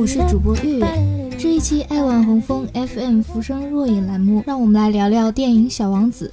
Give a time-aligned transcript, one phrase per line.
[0.00, 1.30] 我是主播月月。
[1.38, 6.32] 这一期爱晚红枫 FM 浮生若影栏目，让我们来聊聊电影《小王子》。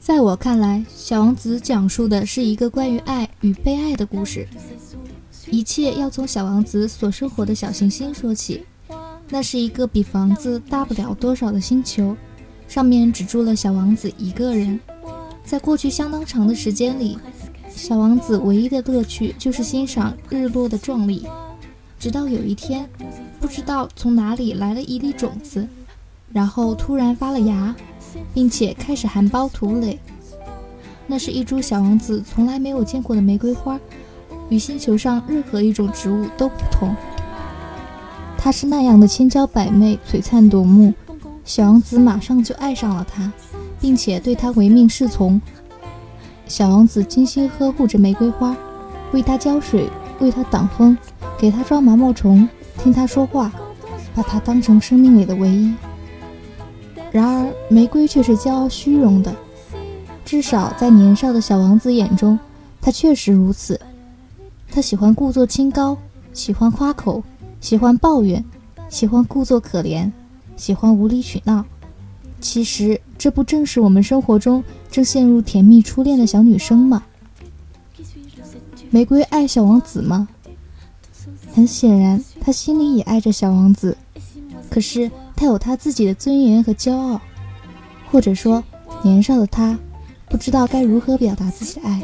[0.00, 4.48] 在我看来，《小王子》讲述的是一个关于爱与被爱的故事。
[5.50, 8.64] 一切要从小王子所生活的小行星说起。
[9.28, 12.16] 那是一个比房子大不了多少的星球，
[12.66, 14.80] 上面只住了小王子一个人。
[15.44, 17.18] 在过去相当长的时间里，
[17.76, 21.26] 小王子唯一的乐趣就是欣赏日落的壮丽。
[21.98, 22.88] 直到有一天，
[23.40, 25.66] 不知道从哪里来了一粒种子，
[26.32, 27.74] 然后突然发了芽，
[28.32, 29.98] 并且开始含苞吐蕾。
[31.06, 33.78] 那是一株小王子从来没有见过的玫瑰花，
[34.48, 36.94] 与星球上任何一种植物都不同。
[38.38, 40.94] 它是那样的千娇百媚、璀璨夺目，
[41.44, 43.32] 小王子马上就爱上了它，
[43.80, 45.40] 并且对它唯命是从。
[46.46, 48.56] 小王子精心呵护着玫瑰花，
[49.12, 49.88] 为它浇水，
[50.20, 50.96] 为它挡风，
[51.38, 53.52] 给它抓毛毛虫，听它说话，
[54.14, 55.74] 把它当成生命里的唯一。
[57.10, 59.34] 然而，玫瑰却是骄傲虚荣的，
[60.24, 62.38] 至少在年少的小王子眼中，
[62.80, 63.80] 它确实如此。
[64.70, 65.96] 他喜欢故作清高，
[66.32, 67.22] 喜欢夸口。
[67.60, 68.44] 喜欢抱怨，
[68.90, 70.12] 喜欢故作可怜，
[70.54, 71.64] 喜欢无理取闹。
[72.38, 74.62] 其实，这不正是我们生活中
[74.94, 77.02] 正陷入甜蜜初恋的小女生吗？
[78.90, 80.28] 玫瑰爱小王子吗？
[81.52, 83.96] 很显然，她心里也爱着小王子。
[84.70, 87.20] 可是，她有她自己的尊严和骄傲，
[88.12, 88.62] 或者说，
[89.02, 89.76] 年少的她
[90.28, 92.00] 不知道该如何表达自己的爱。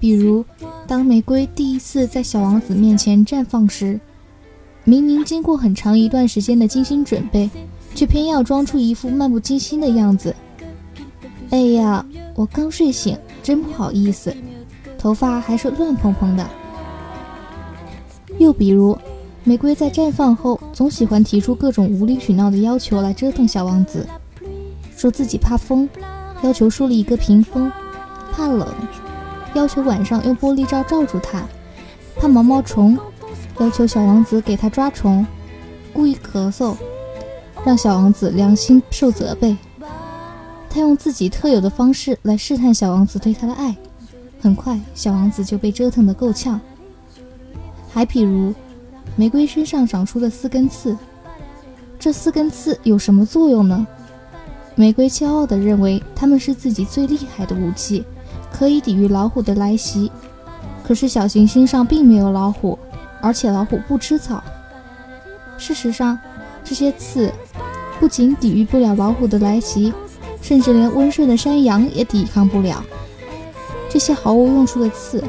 [0.00, 0.42] 比如。
[0.86, 4.00] 当玫瑰第一次在小王子面前绽放时，
[4.84, 7.50] 明明经过很长一段时间的精心准备，
[7.98, 10.32] 却偏要装出一副漫不经心的样子。
[11.50, 14.32] 哎呀，我刚睡醒，真不好意思，
[14.96, 16.48] 头发还是乱蓬蓬的。
[18.38, 18.96] 又比如，
[19.42, 24.06] 玫瑰在绽放后，总喜欢提出各种无理取闹的要求来折腾小王子，
[24.96, 25.88] 说自己怕风，
[26.42, 27.68] 要求树立一个屏风，
[28.30, 28.68] 怕冷。
[29.54, 31.42] 要求晚上用玻璃罩罩住他，
[32.14, 32.96] 怕毛毛虫；
[33.58, 35.26] 要求小王子给他抓虫，
[35.92, 36.76] 故意咳嗽，
[37.68, 39.54] 让小王子良心受责备。
[40.70, 43.76] 他用自己特有的方式来试探小王子对他的爱，
[44.40, 46.58] 很快小王子就被折腾得够呛。
[47.92, 48.54] 还譬如，
[49.16, 50.96] 玫瑰身上长出的四根刺，
[51.98, 53.86] 这四根刺有什么作用呢？
[54.74, 58.02] 玫瑰骄傲地认为它们是自己最厉害的武器。
[58.50, 60.10] 可以抵御老虎的来袭，
[60.82, 62.78] 可是小行星上并没有老虎，
[63.20, 64.42] 而且老虎不吃草。
[65.58, 66.18] 事实上，
[66.68, 67.32] 这些刺
[67.98, 69.90] 不仅抵御不了老虎的来袭，
[70.42, 72.84] 甚至连温顺的山羊也抵抗不了。
[73.88, 75.24] 这些毫无用处的刺，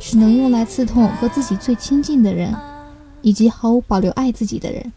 [0.00, 2.56] 只能用来刺痛和自己最亲近的人，
[3.20, 4.90] 以及毫无保留爱自己的人。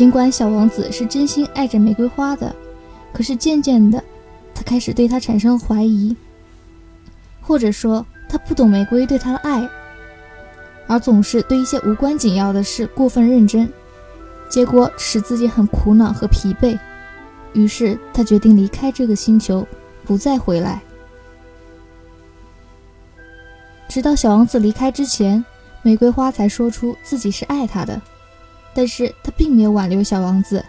[0.00, 2.56] 尽管小王子是真心爱着玫瑰花的，
[3.12, 4.02] 可是渐渐的，
[4.54, 6.16] 他开始对她产生怀疑，
[7.42, 9.68] 或者说他不懂玫瑰对他的爱，
[10.86, 13.70] 而总是对一些无关紧要的事过分认真，
[14.48, 16.78] 结果使自己很苦恼和疲惫。
[17.52, 19.68] 于是他决定离开这个星球，
[20.06, 20.80] 不再回来。
[23.86, 25.44] 直到小王子离开之前，
[25.82, 28.00] 玫瑰花才说出自己是爱他的。
[28.74, 30.64] 但是他并没有挽留小王子，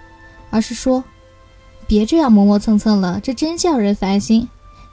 [0.50, 1.04] 而是说
[1.88, 4.48] ：“别这样磨磨蹭蹭了，这真叫人烦心。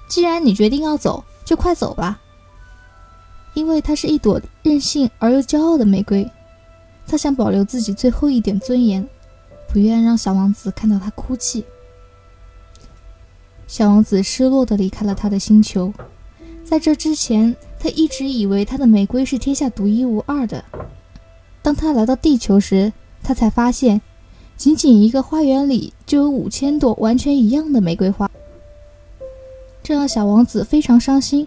[0.09, 2.21] 既然你决定要走，就快走吧。”
[3.55, 6.31] 因为它是一朵任性而又骄傲的玫瑰，
[7.07, 9.09] 他想保留自己最后一点尊严，
[9.73, 11.65] 不愿让小王子看到他哭泣。
[13.67, 15.93] 小王子失落地离开了他的星球，
[16.65, 20.65] 在这之前，他一直以为他的玫瑰是天下独一无二的。
[21.63, 24.01] 当他来到地球时，他才发现，
[24.57, 28.31] 仅仅一个花园里就有五千朵完全一样的玫瑰花，
[29.83, 31.47] 这让小王子非常伤心。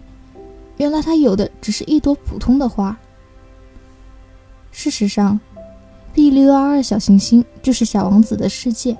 [0.76, 2.96] 原来他有的只是一朵普通的花。
[4.70, 5.38] 事实上
[6.14, 8.96] ，B 六二二小行星就是小王子的世界。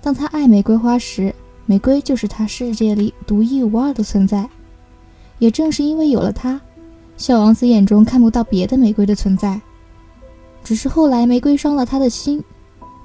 [0.00, 1.34] 当他爱玫瑰花时，
[1.66, 4.48] 玫瑰就是他世界里独一无二的存在。
[5.38, 6.60] 也正是因为有了他，
[7.16, 9.60] 小王子眼中看不到别的玫瑰的存在。
[10.68, 12.44] 只是后来玫瑰伤了他的心，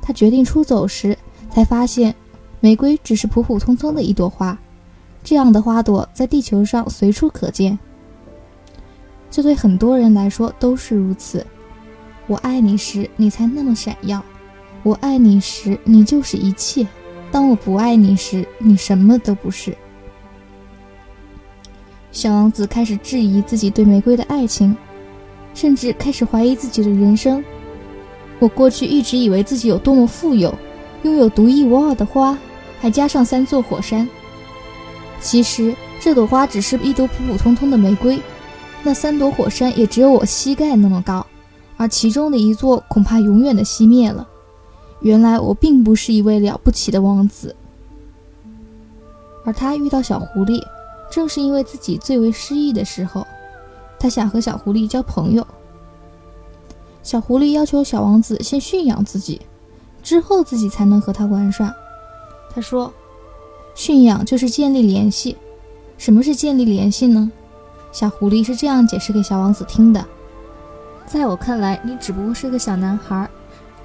[0.01, 1.17] 他决定出走时，
[1.49, 2.13] 才发现
[2.59, 4.59] 玫瑰只是普普通通的一朵花。
[5.23, 7.79] 这样的花朵在地球上随处可见，
[9.31, 11.47] 这对很多人来说都是如此。
[12.27, 14.19] 我爱你时，你才那么闪耀；
[14.83, 16.85] 我爱你时，你就是一切；
[17.31, 19.73] 当我不爱你时，你什么都不是。
[22.11, 24.75] 小王子开始质疑自己对玫瑰的爱情，
[25.53, 27.41] 甚至开始怀疑自己的人生。
[28.43, 30.53] 我过去一直以为自己有多么富有，
[31.03, 32.37] 拥有独一无二的花，
[32.77, 34.05] 还加上三座火山。
[35.21, 38.19] 其实这朵花只是一朵普普通通的玫瑰，
[38.83, 41.25] 那三朵火山也只有我膝盖那么高，
[41.77, 44.27] 而其中的一座恐怕永远的熄灭了。
[44.99, 47.55] 原来我并不是一位了不起的王子。
[49.45, 50.61] 而他遇到小狐狸，
[51.09, 53.25] 正是因为自己最为失意的时候，
[53.97, 55.47] 他想和小狐狸交朋友。
[57.03, 59.41] 小狐狸要求小王子先驯养自己，
[60.01, 61.71] 之后自己才能和他玩耍。
[62.49, 62.91] 他说。
[63.75, 65.35] 驯养就是建立联系。
[65.97, 67.31] 什么是建立联系呢？
[67.91, 70.05] 小狐狸是这样解释给小王子听的：
[71.07, 73.27] 在我看来，你只不过是个小男孩，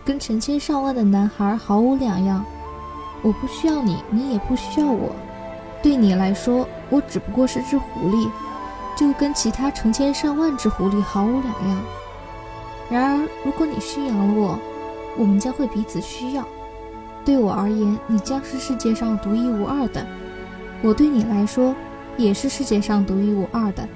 [0.04, 2.44] 跟成千上万的男孩毫无两样。
[3.22, 5.10] 我不需要你，你也不需要我。
[5.82, 8.28] 对你来说，我只不过是只狐狸，
[8.94, 11.78] 就跟其他成千上万只狐狸毫无两样。
[13.44, 14.58] 如果你驯养了我，
[15.16, 16.46] 我们将会彼此需要。
[17.24, 20.02] 对我而言，你将是世界上独一无二的；
[20.82, 21.74] 我对你来说，
[22.16, 23.86] 也是世界上独一无二的。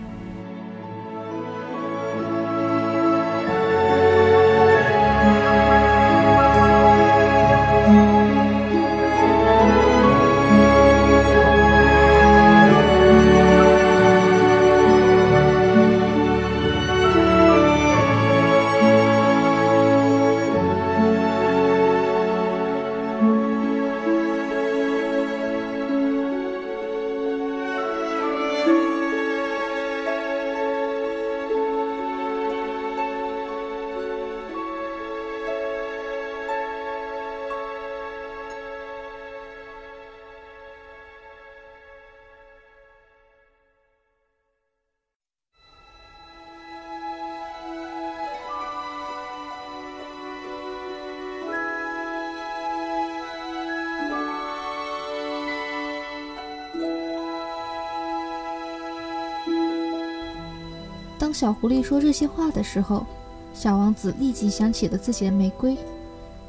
[61.32, 63.06] 小狐狸说这些话的时候，
[63.54, 65.76] 小王子立即想起了自己的玫瑰。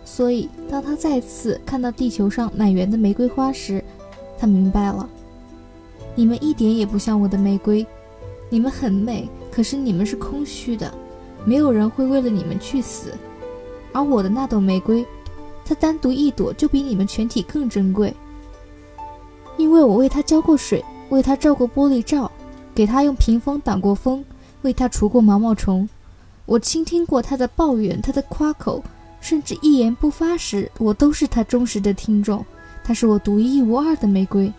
[0.06, 3.84] 所以，当他再次看到地球上满园的玫瑰花时，
[4.38, 5.08] 他明白了：
[6.14, 7.86] 你们一点也不像我的玫瑰。
[8.50, 10.94] 你们很美，可是你们是空虚的，
[11.46, 13.14] 没有人会为了你们去死。
[13.94, 15.06] 而我的那朵玫瑰，
[15.66, 18.14] 它单独一朵就比你们全体更珍贵，
[19.58, 22.30] 因为我为它浇过水，为它罩过玻璃罩，
[22.76, 24.24] 给它用屏风挡过风。
[24.64, 25.88] 为他除过毛毛虫，
[26.46, 28.84] 我倾听过他的抱怨，他的夸口，
[29.22, 32.44] 甚至一言不发时，我都是他忠实的听众。
[32.84, 34.52] 他是我独一无二的玫瑰。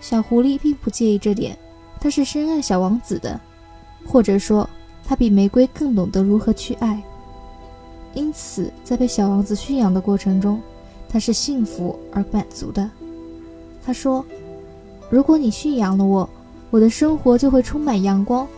[0.00, 1.58] 小狐狸并不介意这点，
[2.00, 3.38] 他是深爱小王子的，
[4.06, 4.68] 或者说，
[5.04, 7.02] 他比玫瑰更懂得如何去爱。
[8.14, 10.60] 因此，在被小王子驯养的过程中，
[11.08, 12.90] 他是幸福而满足的。
[13.84, 14.24] 他说
[15.10, 16.28] ：“如果你驯养了我。”
[16.72, 18.48] 我的生活就会充满阳光，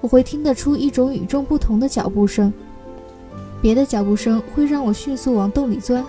[0.00, 2.52] 我会听得出一种与众不同的脚步声。
[3.60, 6.04] 别的脚步声会让我迅速往洞里钻，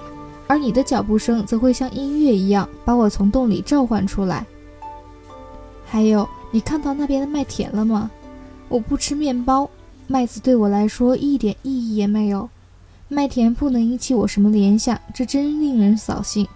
[0.48, 4.43] 而你的脚步声则会像音乐一样把我从洞里召唤出来。
[5.86, 8.10] 还有，你看到那边的麦田了吗？
[8.67, 9.69] 我不吃面包，
[10.07, 12.50] 麦子对我来说一点意义也没有。
[13.10, 16.48] 麦田不能引起我什么联想，这真令人扫兴。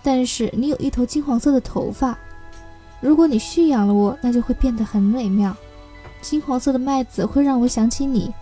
[0.00, 2.16] 但是你有一头金黄色的头发。
[3.00, 5.56] 如果你驯养了我，那就会变得很美妙。
[6.20, 8.32] 金黄色的麦子会让我想起你，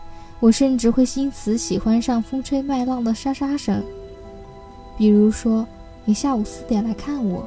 [0.40, 3.82] 我甚至会因此喜欢上风吹麦浪的沙沙声。
[4.96, 5.66] 比如说，
[6.06, 7.46] 你下午四点来看我，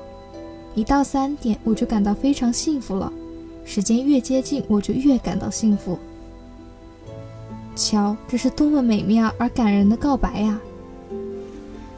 [0.76, 3.12] 一到三点我就感到非常幸福了。
[3.66, 5.98] 时间越接近，我就越感到幸福。
[7.76, 10.60] 瞧，这是多么美妙而感人的告白呀！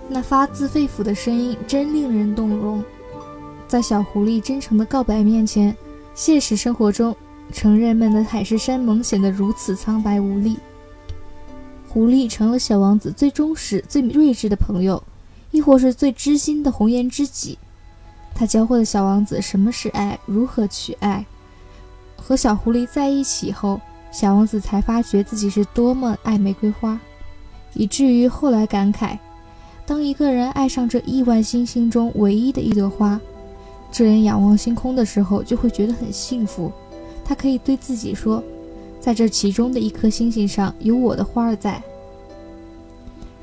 [0.07, 2.83] 那发自肺腑的声音真令人动容。
[3.71, 5.73] 在小狐狸真诚的告白面前，
[6.13, 7.15] 现实生活中
[7.53, 10.57] 成人们的海誓山盟显得如此苍白无力。
[11.87, 15.01] 狐狸成了小王子最忠实、最睿智的朋友，
[15.51, 17.57] 亦或是最知心的红颜知己。
[18.35, 21.25] 他教会了小王子什么是爱，如何去爱。
[22.17, 23.79] 和小狐狸在一起后，
[24.11, 26.99] 小王子才发觉自己是多么爱玫瑰花，
[27.73, 29.17] 以至于后来感慨：
[29.85, 33.17] 当一个人爱上这亿万星星中唯一的一朵花，
[33.91, 36.71] 这人仰望星空的时候就会觉得很幸福。
[37.25, 38.43] 他可以对自己说，
[38.99, 41.81] 在这其中的一颗星星上有我的花儿在。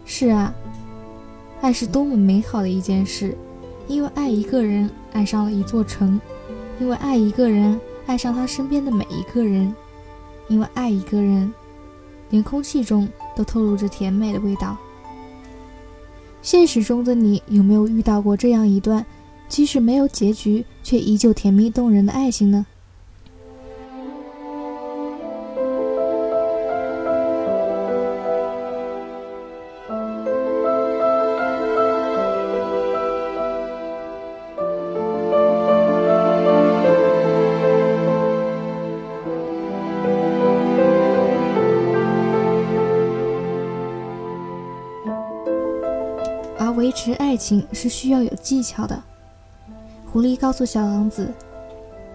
[0.05, 0.55] 是啊，
[1.61, 3.37] 爱是多么美好的一件事，
[3.87, 6.19] 因为爱一个人，爱上了一座城；
[6.81, 9.71] 因为爱一个人，爱上他身边的每一个人；
[10.49, 11.53] 因为爱一个人，
[12.31, 14.77] 连空气中都透露着甜美的味道。
[16.41, 19.05] 现实中的你有没有遇到过这样一段，
[19.49, 22.67] 即使没有结局，却依旧甜蜜动人的爱情呢？
[46.61, 49.03] 而维持爱情是需要有技巧的。
[50.11, 51.31] 狐狸告诉小王子，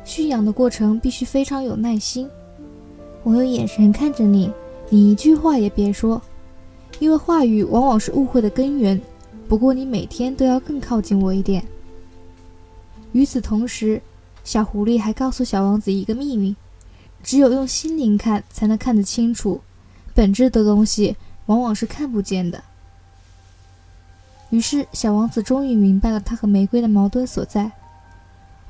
[0.04, 2.28] 驯养的过程必须非常有耐心。
[3.22, 4.52] 我用眼神看着你，
[4.90, 6.20] 你一句话也别说，
[7.00, 9.00] 因为话语往往是误会的根源。
[9.48, 11.64] 不过你每天都要更靠近我一点。
[13.12, 14.02] 与此同时，
[14.44, 16.56] 小狐狸还告诉小王子一个秘密：
[17.22, 19.62] 只有用心灵看，才能看得清楚。
[20.16, 22.64] 本质的东西往往是看不见的。
[24.50, 27.72] 于是，小王子终于明白了他和玫瑰的矛盾所在。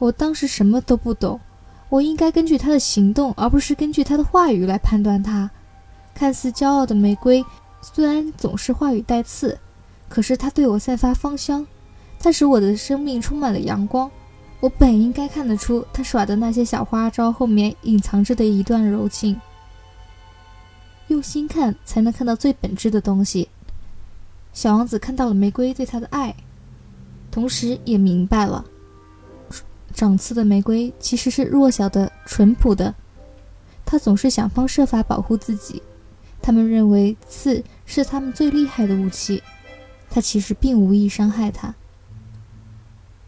[0.04, 1.40] 我当时什么都不懂，
[1.88, 5.50] 我应该根据他的行动，而不是根据他的话语来判断他。
[6.14, 7.42] 看似骄傲的玫瑰，
[7.82, 9.58] 虽然总是话语带刺，
[10.10, 11.66] 可是它对我散发芳香，
[12.20, 14.12] 它使我的生命充满了阳光。
[14.60, 19.40] 我本应该看得出，他耍的那些小花招后面隐藏着的一段柔情。
[21.08, 23.48] 用心看，才能看到最本质的东西。
[24.52, 26.36] 小王子看到了玫瑰对他的爱，
[27.32, 28.66] 同时也明白了，
[29.94, 32.94] 长刺的玫瑰其实是弱小的、淳朴的。
[33.86, 35.82] 他总是想方设法保护自己。
[36.42, 39.42] 他们认为刺是他们最厉害的武器，
[40.10, 41.74] 它其实并无意伤害他。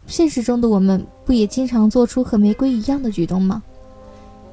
[0.06, 3.62] 现实中的我们不也经常做出和玫瑰一样的举动吗？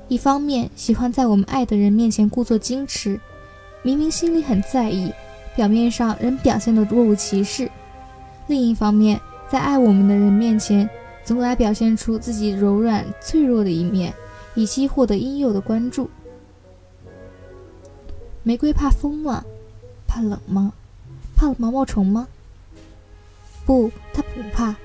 [0.08, 3.20] 一方面喜欢在我们爱的人面前故作矜持，
[3.82, 5.12] 明明心里很在意。
[5.56, 7.70] 表面上仍表现得若无其事，
[8.48, 10.90] 另一方面，在爱我们的人面前，
[11.24, 14.14] 总爱表现出自己柔软脆弱的一面，
[14.56, 16.10] 以期获得应有的关注。
[18.44, 19.44] 玫瑰怕风吗？
[20.06, 20.74] 怕冷吗？
[21.36, 22.28] 怕毛毛虫吗？
[23.66, 24.76] 不，它不怕。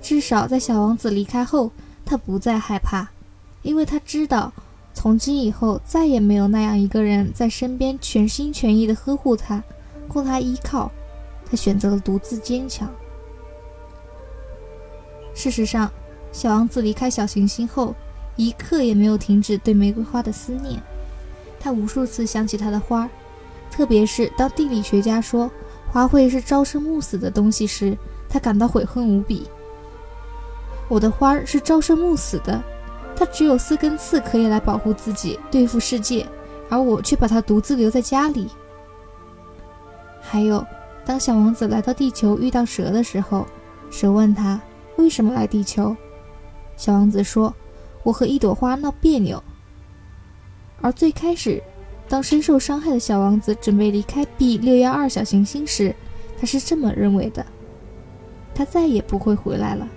[0.00, 1.70] 至少在小王子离开后，
[2.04, 3.08] 他不再害怕，
[3.62, 4.52] 因为他知道，
[4.94, 9.62] 从今以后再也没有那样一个人在身边全心全意地呵护他。
[10.06, 10.90] 供他依靠，
[11.50, 12.88] 他选择了独自坚强。
[15.38, 15.88] 事实上，
[16.32, 17.94] 小王子离开小行星后，
[18.34, 20.82] 一刻也没有停止对玫瑰花的思念。
[21.60, 23.08] 他无数次想起他的花，
[23.70, 25.48] 特别是当地理学家说
[25.92, 27.96] 花卉是朝生暮死的东西时，
[28.28, 29.48] 他感到悔恨无比。
[30.88, 32.60] 我的花是朝生暮死的，
[33.14, 36.26] 它只有四根刺可以来保护自己，对付世界，
[36.68, 38.48] 而我却把它独自留在家里。
[40.20, 40.66] 还有，
[41.06, 43.46] 当小王子来到地球遇到蛇的时候，
[43.88, 44.60] 蛇问他
[44.98, 45.96] 为什么来地球。
[46.76, 47.54] 小王子说
[48.04, 49.42] ：“我和一朵花闹别扭。”
[50.82, 51.62] 而最开始，
[52.08, 55.94] 当深受伤害的小王子准备离开 B 六幺二小行星时，
[56.38, 57.44] 他是这么认为的：
[58.54, 59.88] 他再也不会回来了。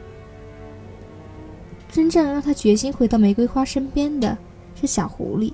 [1.91, 4.38] 真正让他决心回到玫瑰花身边的
[4.79, 5.51] 是小狐狸。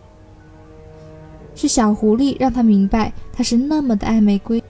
[1.56, 4.64] 是小狐狸让他明白，他是那么的爱玫瑰，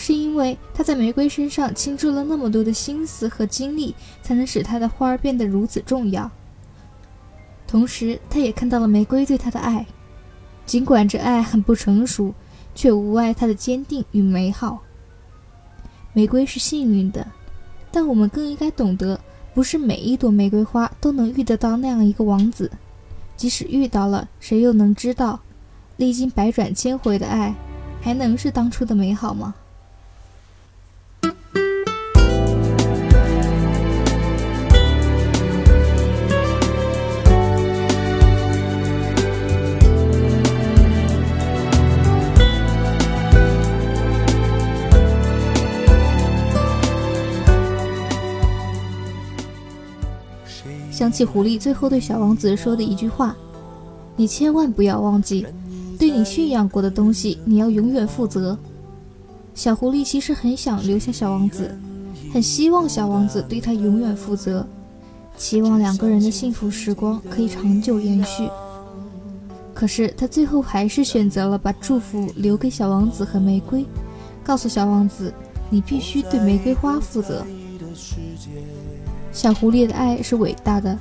[0.00, 6.30] 是因为他在玫瑰身上倾注了那么多的心思和精力，才能使他的花儿变得如此重要。
[7.66, 9.84] 同时，他也看到了玫瑰对他的爱，
[10.64, 12.32] 尽管这爱很不成熟，
[12.74, 14.80] 却无碍他的坚定与美好。
[16.14, 17.26] 玫瑰是幸运的，
[17.92, 19.20] 但我们更应该懂得，
[19.52, 22.70] 不是每一朵玫瑰花都能遇得到那样一个王子，
[23.36, 25.38] 即使遇到了，谁又能知道？
[25.98, 27.54] 历经百转千回的爱，
[28.00, 29.54] 还能是当初的美好吗？
[51.10, 53.36] 想起狐狸最后对小王子说的一句话
[54.14, 55.44] ：“你千万不要忘记，
[55.98, 58.56] 对你驯养过的东西，你要永远负责。”
[59.52, 61.76] 小狐狸其实很想留下小王子，
[62.32, 64.64] 很希望小王子对他永远负责，
[65.36, 68.48] 期望两个人的幸福时光可以长久延续。
[69.74, 73.84] 可是他最后还是选择了把祝福留给小王子和玫瑰，
[74.44, 75.34] 告诉小王子
[75.70, 77.44] ：“你必须对玫瑰花负责。”
[79.40, 80.94] 小狐狸的爱是伟大的，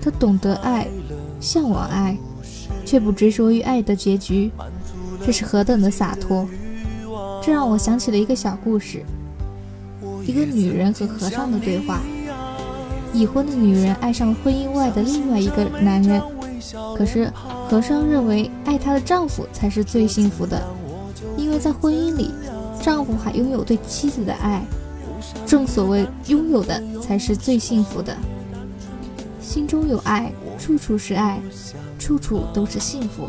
[0.00, 0.88] 他懂得爱，
[1.42, 2.16] 向往爱，
[2.86, 4.50] 却不执着于爱的结局，
[5.22, 6.48] 这是何等的洒脱！
[7.42, 9.04] 这让我想起了一个小故事：
[10.24, 12.00] 一个女人和和尚的对话。
[13.12, 16.18] 已婚的女人爱上了婚姻外的另外一个男人，
[16.96, 17.30] 可是。
[17.68, 20.62] 和尚认为，爱她的丈夫才是最幸福的，
[21.36, 22.30] 因为在婚姻里，
[22.82, 24.62] 丈夫还拥有对妻子的爱。
[25.46, 28.16] 正所谓，拥有的才是最幸福的。
[29.40, 31.40] 心中有爱，处处是爱，
[31.98, 33.28] 处处都是幸福。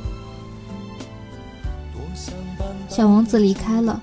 [2.87, 4.01] 小王子离开了，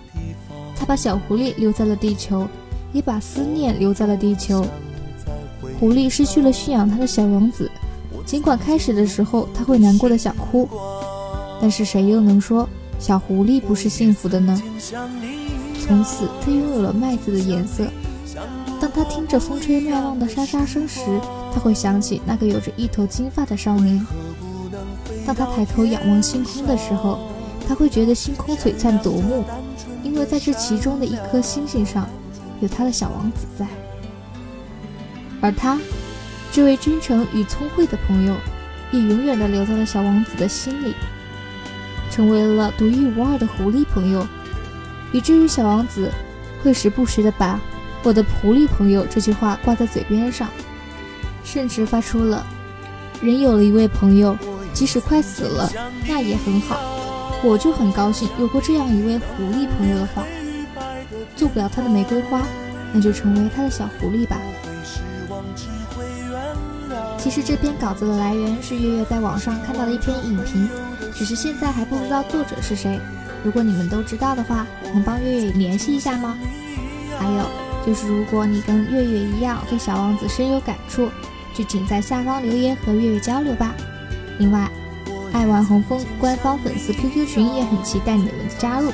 [0.76, 2.46] 他把小狐狸留在了地球，
[2.92, 4.66] 也把思念留在了地球。
[5.78, 7.70] 狐狸失去了驯养它的小王子。
[8.26, 10.68] 尽管开始的时候他会难过的想哭，
[11.60, 12.68] 但是谁又能说
[12.98, 14.62] 小狐狸不是幸福的呢？
[15.90, 17.84] 从此他拥有了麦子的颜色。
[18.80, 21.00] 当他听着风吹麦浪的沙沙声时，
[21.52, 24.06] 他会想起那个有着一头金发的少年。
[25.26, 27.18] 当他抬头仰望星空的时候，
[27.66, 29.44] 他会觉得星空璀璨夺目，
[30.04, 32.08] 因为在这其中的一颗星星上，
[32.60, 33.66] 有他的小王子在，
[35.40, 35.76] 而他。
[36.52, 38.36] 这位真诚与聪慧的朋友，
[38.92, 40.94] 也永远地留在了小王子的心里，
[42.12, 44.24] 成为了独一无二的狐狸朋友，
[45.12, 46.10] 以至于小王子
[46.62, 47.60] 会时不时地把
[48.02, 50.48] “我的狐狸朋友”这句话挂在嘴边上，
[51.44, 52.46] 甚至发出了
[53.20, 54.36] “人有了一位朋友，
[54.72, 55.70] 即使快死了，
[56.08, 56.78] 那也很好，
[57.42, 60.24] 我就很高兴有过这样一位狐狸朋友”的话。
[61.36, 62.42] 做不了他的玫瑰花，
[62.92, 64.36] 那就成为他的小狐狸吧。
[67.18, 70.68] 其实这篇稿子的来源是月月在网上看到的一篇影评，
[71.14, 73.00] 只是现在还不知道作者是谁。
[73.44, 76.36] 如果你们都知道的话，能帮月月联系一下吗？
[77.18, 77.50] 还有
[77.86, 81.08] 就是，如果你跟月月一样对小王子深有感触，
[81.54, 83.74] 就请在下方留言和月月交流吧。
[84.38, 84.70] 另外，
[85.32, 88.92] 爱玩红枫官方粉丝 QQ 群也很期待你们的加入，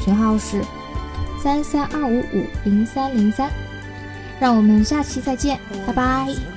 [0.00, 0.62] 群号是
[1.42, 3.50] 三三二五五零三零三。
[4.38, 6.55] 让我们下期再见，拜拜。